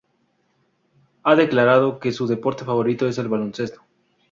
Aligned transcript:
Ha 1.21 1.35
declarado 1.35 1.99
que 1.99 2.11
su 2.11 2.25
deporte 2.25 2.65
favorito 2.65 3.07
es 3.07 3.19
el 3.19 3.27
baloncesto. 3.29 3.83